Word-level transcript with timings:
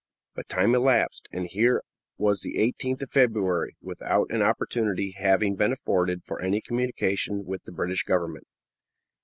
But 0.33 0.47
time 0.49 0.73
elapsed, 0.73 1.27
and 1.31 1.45
here 1.45 1.83
was 2.17 2.41
the 2.41 2.55
18th 2.55 3.03
of 3.03 3.11
February 3.11 3.75
without 3.83 4.31
an 4.31 4.41
opportunity 4.41 5.11
having 5.11 5.55
been 5.55 5.71
afforded 5.71 6.23
for 6.25 6.41
any 6.41 6.59
communication 6.59 7.45
with 7.45 7.61
the 7.65 7.71
British 7.71 8.01
Government. 8.01 8.47